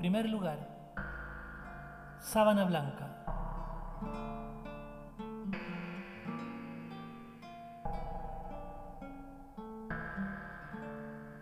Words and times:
Primer 0.00 0.30
lugar, 0.30 0.56
sábana 2.20 2.64
blanca. 2.64 3.06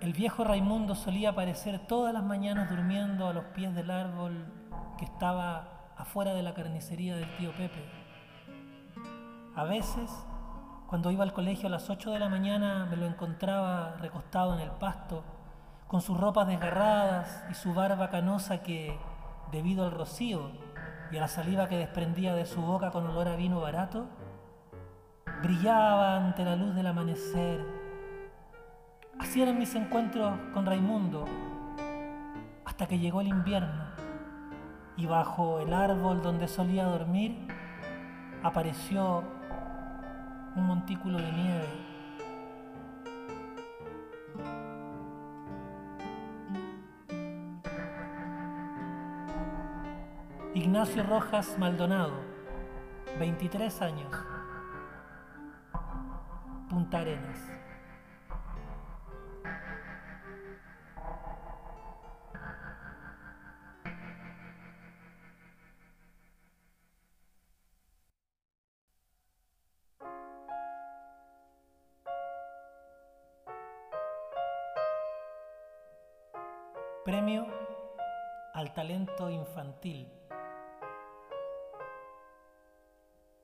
El 0.01 0.13
viejo 0.13 0.43
Raimundo 0.43 0.97
solía 0.97 1.31
aparecer 1.31 1.87
todas 1.87 2.13
las 2.13 2.25
mañanas 2.25 2.69
durmiendo 2.69 3.29
a 3.29 3.33
los 3.33 3.45
pies 3.45 3.73
del 3.77 3.93
árbol 3.93 4.45
que 4.99 5.05
estaba 5.05 5.93
afuera 5.97 6.35
de 6.35 6.43
la 6.43 6.53
carnicería 6.53 7.15
del 7.15 7.37
tío 7.37 7.53
Pepe. 7.53 7.89
A 9.55 9.63
veces, 9.63 10.11
cuando 10.89 11.13
iba 11.13 11.23
al 11.23 11.33
colegio 11.33 11.69
a 11.69 11.71
las 11.71 11.89
8 11.89 12.11
de 12.11 12.19
la 12.19 12.29
mañana, 12.29 12.89
me 12.91 12.97
lo 12.97 13.07
encontraba 13.07 13.95
recostado 14.01 14.55
en 14.55 14.63
el 14.63 14.71
pasto, 14.73 15.23
con 15.89 16.01
sus 16.01 16.19
ropas 16.19 16.47
desgarradas 16.47 17.45
y 17.51 17.55
su 17.55 17.75
barba 17.75 18.09
canosa 18.11 18.63
que, 18.63 18.97
debido 19.51 19.85
al 19.85 19.91
rocío 19.91 20.53
y 21.11 21.17
a 21.17 21.21
la 21.21 21.29
saliva 21.29 21.69
que 21.69 21.77
desprendía 21.77 22.35
de 22.35 22.47
su 22.47 22.61
boca 22.61 22.93
con 22.93 23.07
olor 23.07 23.27
a 23.29 23.35
vino 23.35 23.61
barato, 23.61 24.07
brillaba 25.43 26.17
ante 26.17 26.45
la 26.45 26.55
luz 26.55 26.75
del 26.75 26.87
amanecer 26.87 27.89
Así 29.19 29.43
eran 29.43 29.59
mis 29.59 29.75
encuentros 29.75 30.33
con 30.55 30.65
Raimundo, 30.65 31.25
hasta 32.65 32.87
que 32.87 33.01
llegó 33.01 33.21
el 33.21 33.27
invierno 33.27 33.87
y 34.97 35.07
bajo 35.07 35.59
el 35.59 35.75
árbol 35.75 36.23
donde 36.23 36.47
solía 36.47 36.85
dormir 36.85 37.37
apareció 38.45 39.25
un 40.55 40.67
montículo 40.67 41.19
de 41.19 41.33
nieve. 41.33 41.88
Ignacio 50.59 51.05
Rojas 51.05 51.57
Maldonado, 51.57 52.21
23 53.21 53.81
años, 53.81 54.13
Punta 56.69 56.99
Arenas. 56.99 57.39
Premio 77.05 77.47
al 78.55 78.75
talento 78.75 79.31
infantil. 79.31 80.18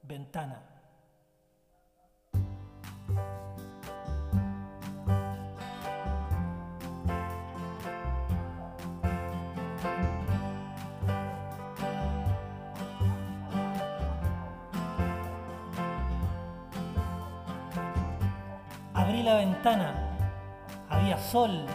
Ventana. 0.06 0.60
Abrí 18.92 19.22
la 19.22 19.34
ventana, 19.36 19.94
había 20.88 21.18
sol, 21.18 21.66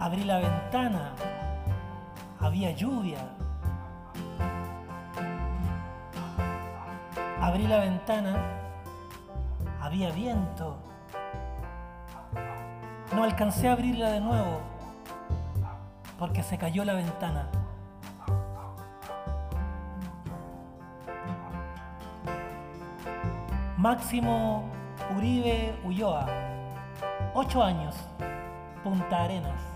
Abrí 0.00 0.24
la 0.24 0.38
ventana, 0.38 1.12
había 2.40 2.70
lluvia. 2.70 3.18
Abrí 7.48 7.66
la 7.66 7.78
ventana, 7.78 8.36
había 9.80 10.10
viento. 10.10 10.76
No 13.16 13.24
alcancé 13.24 13.70
a 13.70 13.72
abrirla 13.72 14.10
de 14.10 14.20
nuevo 14.20 14.60
porque 16.18 16.42
se 16.42 16.58
cayó 16.58 16.84
la 16.84 16.92
ventana. 16.92 17.48
Máximo 23.78 24.64
Uribe 25.16 25.74
Ulloa, 25.86 26.26
8 27.32 27.62
años, 27.62 27.96
Punta 28.84 29.24
Arenas. 29.24 29.67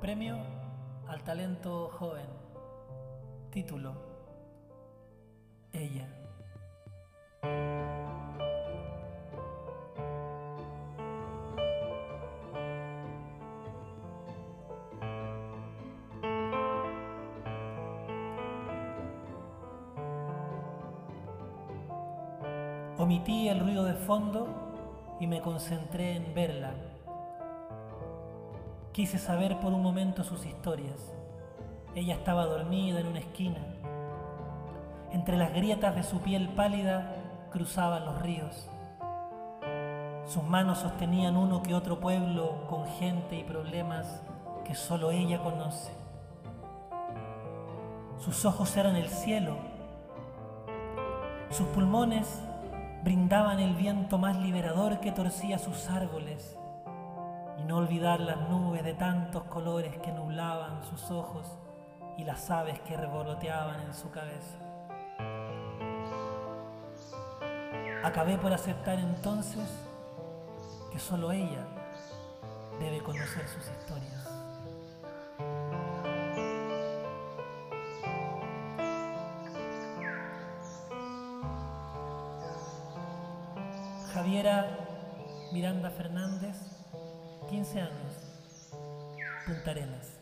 Premio 0.00 0.36
al 1.08 1.24
talento 1.24 1.88
joven. 1.88 2.26
Título. 3.50 3.94
Ella. 5.72 6.25
Omití 23.06 23.48
el 23.48 23.60
ruido 23.60 23.84
de 23.84 23.94
fondo 23.94 24.48
y 25.20 25.28
me 25.28 25.40
concentré 25.40 26.16
en 26.16 26.34
verla 26.34 26.74
Quise 28.90 29.16
saber 29.16 29.60
por 29.60 29.72
un 29.72 29.80
momento 29.80 30.24
sus 30.24 30.44
historias. 30.44 31.14
Ella 31.94 32.14
estaba 32.14 32.46
dormida 32.46 32.98
en 32.98 33.06
una 33.06 33.20
esquina. 33.20 33.60
Entre 35.12 35.36
las 35.36 35.54
grietas 35.54 35.94
de 35.94 36.02
su 36.02 36.18
piel 36.18 36.48
pálida 36.48 37.14
cruzaban 37.52 38.06
los 38.06 38.20
ríos. 38.22 38.68
Sus 40.26 40.42
manos 40.42 40.78
sostenían 40.78 41.36
uno 41.36 41.62
que 41.62 41.76
otro 41.76 42.00
pueblo 42.00 42.66
con 42.68 42.88
gente 42.88 43.36
y 43.36 43.44
problemas 43.44 44.20
que 44.64 44.74
solo 44.74 45.12
ella 45.12 45.40
conoce. 45.44 45.92
Sus 48.18 48.44
ojos 48.44 48.76
eran 48.76 48.96
el 48.96 49.08
cielo. 49.10 49.58
Sus 51.50 51.68
pulmones 51.68 52.42
brindaban 53.06 53.60
el 53.60 53.76
viento 53.76 54.18
más 54.18 54.36
liberador 54.36 54.98
que 54.98 55.12
torcía 55.12 55.60
sus 55.60 55.88
árboles 55.88 56.56
y 57.56 57.62
no 57.62 57.76
olvidar 57.76 58.18
las 58.18 58.36
nubes 58.50 58.82
de 58.82 58.94
tantos 58.94 59.44
colores 59.44 59.96
que 59.98 60.10
nublaban 60.10 60.82
sus 60.82 61.12
ojos 61.12 61.56
y 62.18 62.24
las 62.24 62.50
aves 62.50 62.80
que 62.80 62.96
revoloteaban 62.96 63.80
en 63.82 63.94
su 63.94 64.10
cabeza. 64.10 64.58
Acabé 68.02 68.38
por 68.38 68.52
aceptar 68.52 68.98
entonces 68.98 69.70
que 70.90 70.98
solo 70.98 71.30
ella 71.30 71.64
debe 72.80 72.98
conocer 73.04 73.46
sus 73.46 73.68
historias. 73.68 74.15
Javiera 84.16 84.64
Miranda 85.52 85.90
Fernández, 85.90 86.56
15 87.50 87.80
años, 87.82 88.72
Punta 89.44 89.72
Arenas. 89.72 90.18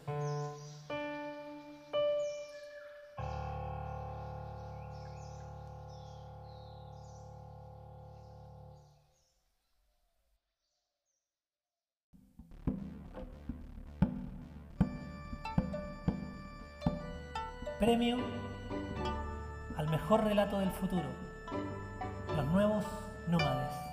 Premio 17.79 18.17
al 19.77 19.89
mejor 19.89 20.25
relato 20.25 20.59
del 20.59 20.73
futuro. 20.73 21.09
Los 22.37 22.47
nuevos 22.47 22.85
nómades. 23.29 23.84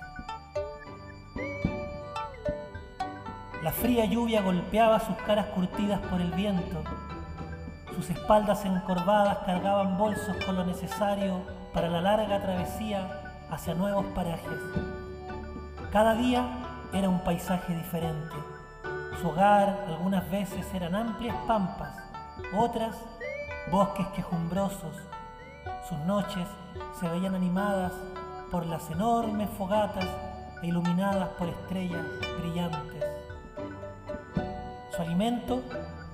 La 3.62 3.70
fría 3.70 4.04
lluvia 4.06 4.42
golpeaba 4.42 4.98
sus 4.98 5.14
caras 5.18 5.46
curtidas 5.54 6.00
por 6.10 6.20
el 6.20 6.32
viento. 6.32 6.82
Sus 7.94 8.10
espaldas 8.10 8.64
encorvadas 8.64 9.38
cargaban 9.46 9.96
bolsos 9.96 10.36
con 10.44 10.56
lo 10.56 10.64
necesario 10.64 11.42
para 11.72 11.88
la 11.88 12.00
larga 12.00 12.42
travesía 12.42 13.20
hacia 13.50 13.74
nuevos 13.74 14.04
parajes. 14.16 14.58
Cada 15.92 16.16
día 16.16 16.44
era 16.92 17.08
un 17.08 17.20
paisaje 17.20 17.72
diferente. 17.72 18.34
Su 19.20 19.28
hogar 19.28 19.84
algunas 19.86 20.28
veces 20.28 20.66
eran 20.74 20.96
amplias 20.96 21.36
pampas, 21.46 21.94
otras 22.58 22.96
bosques 23.70 24.08
quejumbrosos. 24.08 24.96
Sus 25.88 25.98
noches 25.98 26.48
se 26.98 27.08
veían 27.08 27.36
animadas 27.36 27.92
por 28.50 28.66
las 28.66 28.90
enormes 28.90 29.48
fogatas 29.50 30.08
e 30.62 30.66
iluminadas 30.66 31.28
por 31.38 31.48
estrellas 31.48 32.04
brillantes. 32.40 32.91
Su 34.94 35.00
alimento 35.00 35.62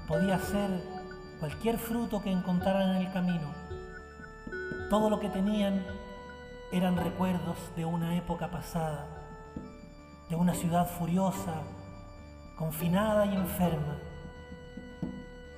podía 0.07 0.39
ser 0.39 0.71
cualquier 1.41 1.79
fruto 1.79 2.23
que 2.23 2.31
encontraran 2.31 2.91
en 2.91 3.07
el 3.07 3.13
camino. 3.13 3.53
Todo 4.89 5.11
lo 5.11 5.19
que 5.19 5.29
tenían 5.29 5.85
eran 6.71 6.97
recuerdos 6.97 7.59
de 7.75 7.85
una 7.85 8.17
época 8.17 8.53
pasada, 8.53 9.05
de 10.29 10.37
una 10.37 10.55
ciudad 10.55 10.89
furiosa, 10.89 11.55
confinada 12.57 13.27
y 13.27 13.35
enferma, 13.35 13.99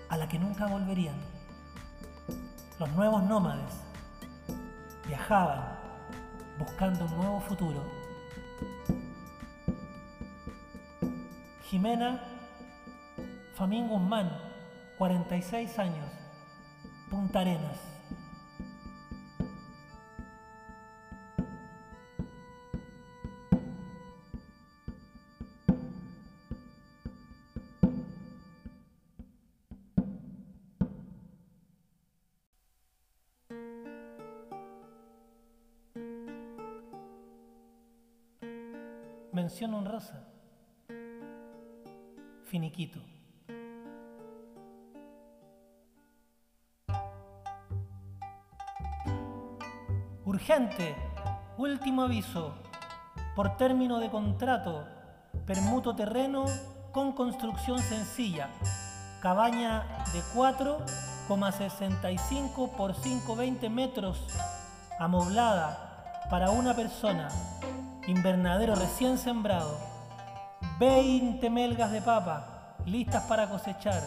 a 0.08 0.16
la 0.16 0.26
que 0.26 0.38
nunca 0.38 0.66
volverían. 0.66 1.16
Los 2.78 2.90
nuevos 2.92 3.22
nómades 3.22 3.82
viajaban 5.06 5.78
buscando 6.58 7.04
un 7.04 7.16
nuevo 7.18 7.40
futuro. 7.40 7.84
Jimena 11.64 12.29
Famín 13.60 13.88
Guzmán, 13.88 14.30
46 14.96 15.78
años, 15.78 16.10
Punta 17.10 17.40
Arenas. 17.40 17.78
Mención 39.34 39.74
honrosa. 39.74 40.26
Finiquito. 42.46 43.19
Urgente. 50.40 50.96
Último 51.58 52.04
aviso. 52.04 52.54
Por 53.36 53.58
término 53.58 53.98
de 53.98 54.08
contrato. 54.08 54.86
Permuto 55.46 55.94
terreno 55.94 56.46
con 56.92 57.12
construcción 57.12 57.78
sencilla. 57.78 58.48
Cabaña 59.20 59.84
de 60.14 60.22
4,65 60.34 62.70
por 62.70 62.94
5,20 62.94 63.68
metros. 63.68 64.24
Amoblada 64.98 66.24
para 66.30 66.52
una 66.52 66.74
persona. 66.74 67.28
Invernadero 68.06 68.74
recién 68.76 69.18
sembrado. 69.18 69.76
20 70.78 71.50
melgas 71.50 71.92
de 71.92 72.00
papa 72.00 72.76
listas 72.86 73.24
para 73.24 73.50
cosechar. 73.50 74.02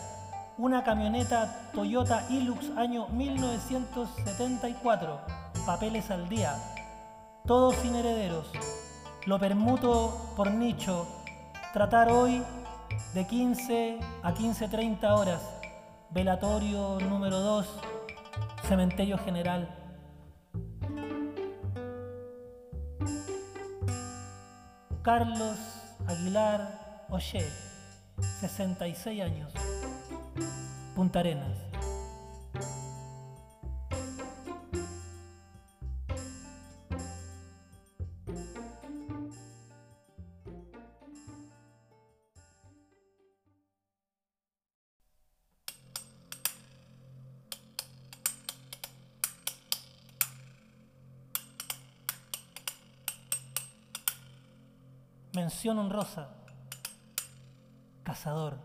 Una 0.58 0.84
camioneta 0.84 1.70
Toyota 1.74 2.26
Hilux 2.28 2.76
año 2.76 3.08
1974. 3.10 5.53
Papeles 5.66 6.12
al 6.12 6.28
día. 6.30 6.56
Todos 7.46 7.76
sin 7.76 7.96
herederos. 7.96 8.52
Lo 9.26 9.40
permuto 9.40 10.34
por 10.36 10.52
nicho. 10.52 11.08
Tratar 11.74 12.12
hoy 12.12 12.44
de 13.14 13.26
15 13.26 14.00
a 14.24 14.34
15.30 14.34 15.18
horas. 15.18 15.42
Velatorio 16.10 17.00
número 17.00 17.40
2. 17.40 17.68
Cementerio 18.68 19.18
General. 19.18 19.70
Carlos 25.02 25.58
Aguilar 26.08 26.84
Oye, 27.14 27.48
66 28.40 29.22
años, 29.22 29.54
Punta 30.96 31.20
Arenas. 31.20 31.73
Mención 55.34 55.80
honrosa. 55.80 56.28
Cazador. 58.04 58.60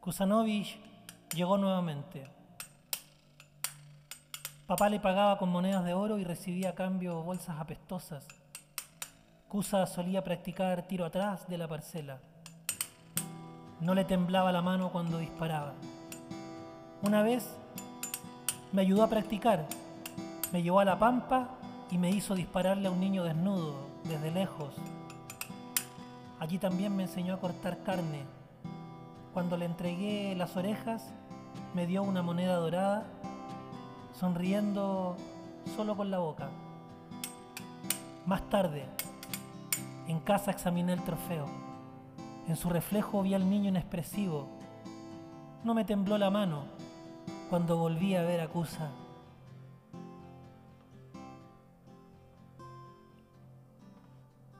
Kusanovich 0.00 0.80
llegó 1.34 1.58
nuevamente. 1.58 2.24
Papá 4.66 4.88
le 4.88 4.98
pagaba 4.98 5.36
con 5.36 5.50
monedas 5.50 5.84
de 5.84 5.92
oro 5.92 6.16
y 6.16 6.24
recibía 6.24 6.70
a 6.70 6.74
cambio 6.74 7.22
bolsas 7.22 7.60
apestosas. 7.60 8.26
Kusa 9.46 9.86
solía 9.86 10.24
practicar 10.24 10.88
tiro 10.88 11.04
atrás 11.04 11.46
de 11.48 11.58
la 11.58 11.68
parcela. 11.68 12.18
No 13.80 13.94
le 13.94 14.06
temblaba 14.06 14.52
la 14.52 14.62
mano 14.62 14.90
cuando 14.90 15.18
disparaba. 15.18 15.74
Una 17.02 17.22
vez 17.22 17.46
me 18.72 18.80
ayudó 18.80 19.02
a 19.02 19.10
practicar. 19.10 19.66
Me 20.50 20.62
llevó 20.62 20.80
a 20.80 20.86
la 20.86 20.98
pampa 20.98 21.58
y 21.92 21.98
me 21.98 22.08
hizo 22.08 22.34
dispararle 22.34 22.88
a 22.88 22.90
un 22.90 23.00
niño 23.00 23.22
desnudo 23.22 23.74
desde 24.04 24.30
lejos. 24.30 24.74
Allí 26.40 26.56
también 26.56 26.96
me 26.96 27.02
enseñó 27.02 27.34
a 27.34 27.38
cortar 27.38 27.82
carne. 27.82 28.24
Cuando 29.34 29.58
le 29.58 29.66
entregué 29.66 30.34
las 30.34 30.56
orejas, 30.56 31.12
me 31.74 31.86
dio 31.86 32.02
una 32.02 32.22
moneda 32.22 32.56
dorada, 32.56 33.04
sonriendo 34.18 35.18
solo 35.76 35.94
con 35.94 36.10
la 36.10 36.18
boca. 36.18 36.48
Más 38.24 38.48
tarde, 38.48 38.86
en 40.08 40.18
casa 40.20 40.50
examiné 40.50 40.94
el 40.94 41.04
trofeo. 41.04 41.44
En 42.48 42.56
su 42.56 42.70
reflejo 42.70 43.22
vi 43.22 43.34
al 43.34 43.50
niño 43.50 43.68
inexpresivo. 43.68 44.48
No 45.62 45.74
me 45.74 45.84
tembló 45.84 46.16
la 46.16 46.30
mano 46.30 46.64
cuando 47.50 47.76
volví 47.76 48.16
a 48.16 48.22
ver 48.22 48.40
a 48.40 48.48
Cusa. 48.48 49.01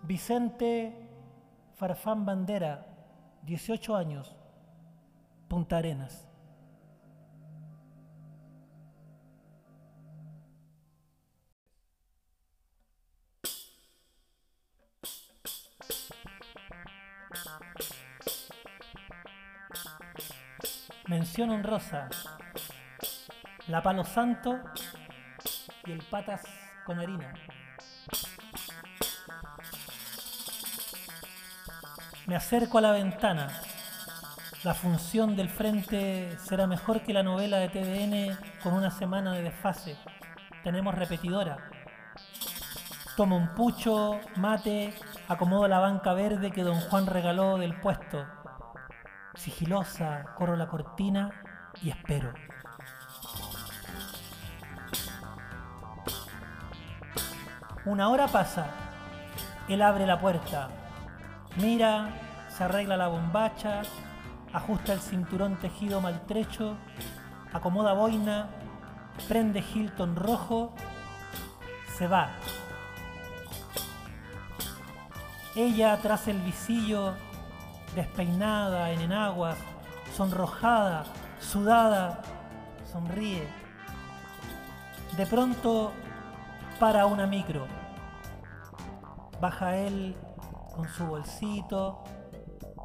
Vicente 0.02 0.92
Farfán 1.76 2.26
Bandera, 2.26 2.87
18 3.42 3.94
años, 3.94 4.35
Punta 5.49 5.78
Arenas. 5.78 6.28
Mención 21.06 21.50
honrosa, 21.50 22.09
la 23.68 23.82
Palo 23.82 24.04
Santo 24.04 24.59
y 25.87 25.92
el 25.92 26.02
Patas 26.11 26.42
con 26.85 26.99
harina. 26.99 27.32
Me 32.26 32.37
acerco 32.37 32.79
a 32.79 32.81
la 32.81 32.93
ventana. 32.93 33.49
La 34.62 34.75
función 34.75 35.35
del 35.35 35.49
frente 35.49 36.38
será 36.38 36.69
mejor 36.69 37.02
que 37.02 37.12
la 37.12 37.25
novela 37.25 37.57
de 37.57 37.69
TVN 37.69 38.38
con 38.62 38.75
una 38.75 38.93
semana 38.93 39.33
de 39.33 39.43
desfase. 39.43 39.97
Tenemos 40.62 40.95
repetidora. 40.95 41.57
Tomo 43.17 43.37
un 43.37 43.49
pucho, 43.57 44.21
mate, 44.37 44.95
acomodo 45.26 45.67
la 45.67 45.81
banca 45.81 46.12
verde 46.12 46.52
que 46.52 46.62
don 46.62 46.79
Juan 46.81 47.07
regaló 47.07 47.59
del 47.59 47.75
puesto. 47.81 48.25
Sigilosa, 49.35 50.26
corro 50.37 50.55
la 50.55 50.69
cortina 50.69 51.31
y 51.83 51.91
espero. 51.91 52.33
Una 57.85 58.11
hora 58.11 58.29
pasa. 58.29 58.67
Él 59.69 59.83
abre 59.83 60.07
la 60.07 60.21
puerta. 60.21 60.69
Mira, 61.56 62.09
se 62.49 62.64
arregla 62.64 62.97
la 62.97 63.09
bombacha, 63.09 63.82
ajusta 64.52 64.94
el 64.94 65.00
cinturón 65.00 65.56
tejido 65.56 66.00
maltrecho, 66.00 66.76
acomoda 67.52 67.92
boina, 67.92 68.49
prende 69.28 69.61
Hilton 69.61 70.16
rojo, 70.16 70.73
se 71.97 72.09
va. 72.09 72.30
Ella 75.54 75.99
tras 76.00 76.28
el 76.28 76.40
visillo, 76.40 77.12
despeinada 77.94 78.90
en 78.90 79.00
enaguas, 79.02 79.59
sonrojada, 80.16 81.04
sudada, 81.38 82.23
sonríe. 82.90 83.47
De 85.18 85.26
pronto 85.26 85.92
para 86.80 87.04
una 87.04 87.26
micro. 87.26 87.66
Baja 89.38 89.76
él 89.76 90.16
con 90.75 90.88
su 90.88 91.07
bolsito, 91.07 92.02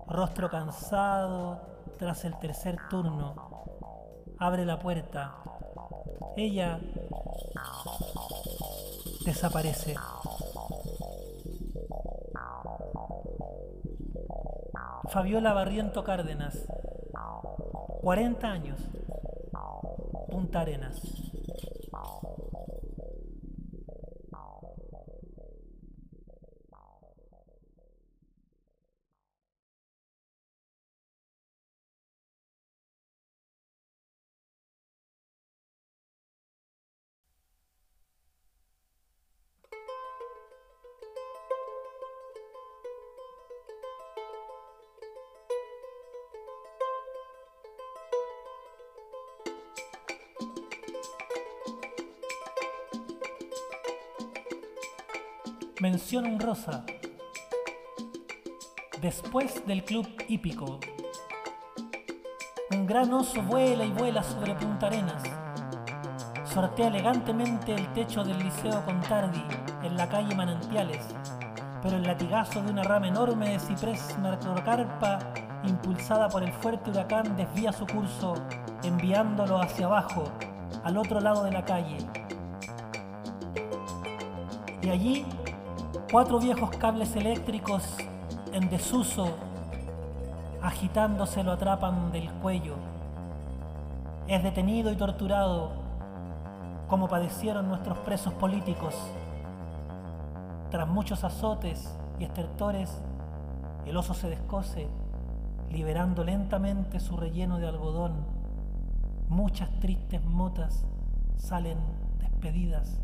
rostro 0.08 0.50
cansado 0.50 1.62
tras 1.98 2.25
el 2.25 2.38
tercer 2.39 2.77
turno. 2.89 3.65
Abre 4.39 4.65
la 4.65 4.79
puerta. 4.79 5.36
Ella 6.36 6.79
desaparece. 9.25 9.96
Fabiola 15.10 15.53
Barriento 15.53 16.03
Cárdenas, 16.03 16.67
40 18.01 18.48
años, 18.48 18.79
Punta 20.29 20.60
Arenas. 20.62 21.26
Mención 55.79 56.25
honrosa. 56.25 56.84
Después 59.00 59.63
del 59.67 59.86
club 59.86 60.07
hípico. 60.27 60.79
Un 62.72 62.88
gran 62.88 63.13
oso 63.13 63.43
vuela 63.43 63.86
y 63.86 63.91
vuela 63.91 64.24
sobre 64.24 64.55
Punta 64.55 64.88
Arenas. 64.88 65.22
Sortea 66.46 66.88
elegantemente 66.88 67.75
el 67.75 67.93
techo 67.93 68.24
del 68.24 68.39
Liceo 68.39 68.84
Contardi 68.86 69.43
en 69.84 69.96
la 69.96 70.10
calle 70.10 70.34
Manantiales, 70.34 71.05
pero 71.84 71.98
el 71.98 72.03
latigazo 72.07 72.63
de 72.63 72.72
una 72.72 72.81
rama 72.81 73.10
enorme 73.10 73.51
de 73.51 73.60
ciprés 73.60 74.17
narcocarpa, 74.17 75.19
impulsada 75.63 76.27
por 76.27 76.41
el 76.41 76.53
fuerte 76.53 76.89
huracán, 76.89 77.36
desvía 77.38 77.72
su 77.72 77.86
curso, 77.86 78.34
enviándolo 78.81 79.62
hacia 79.62 79.86
abajo, 79.86 80.24
al 80.84 80.98
otro 80.98 81.19
lado 81.19 81.43
de 81.43 81.51
la 81.51 81.63
calle. 81.63 81.98
Y 84.81 84.89
allí 84.89 85.25
Cuatro 86.09 86.39
viejos 86.39 86.69
cables 86.77 87.17
eléctricos 87.17 87.97
en 88.53 88.69
desuso, 88.69 89.27
agitándose 90.61 91.43
lo 91.43 91.51
atrapan 91.51 92.13
del 92.13 92.31
cuello. 92.35 92.75
Es 94.25 94.41
detenido 94.41 94.89
y 94.89 94.95
torturado 94.95 95.73
como 96.87 97.09
padecieron 97.09 97.67
nuestros 97.67 97.97
presos 97.97 98.31
políticos. 98.35 98.95
Tras 100.71 100.87
muchos 100.87 101.25
azotes 101.25 101.93
y 102.19 102.23
estertores, 102.23 103.01
el 103.85 103.97
oso 103.97 104.13
se 104.13 104.29
descoce, 104.29 104.87
liberando 105.69 106.23
lentamente 106.23 107.01
su 107.01 107.17
relleno 107.17 107.57
de 107.57 107.67
algodón. 107.67 108.13
Muchas 109.27 109.69
tristes 109.81 110.23
motas 110.23 110.85
salen 111.35 111.79
despedidas 112.17 112.97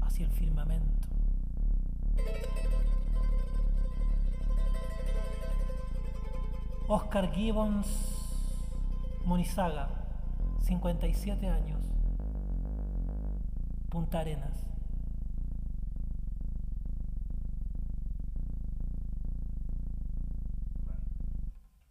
hacia 0.00 0.26
el 0.26 0.30
firmamento. 0.30 1.15
Oscar 6.88 7.32
Gibbons 7.32 7.86
Monizaga, 9.24 9.88
57 10.62 11.48
años, 11.48 11.82
Punta 13.90 14.20
Arenas. 14.20 14.75